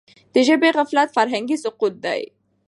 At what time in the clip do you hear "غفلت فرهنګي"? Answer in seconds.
0.77-1.57